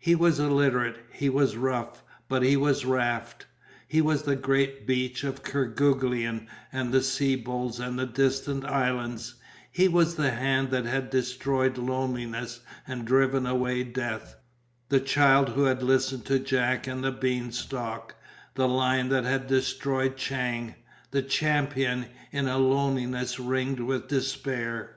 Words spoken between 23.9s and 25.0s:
despair.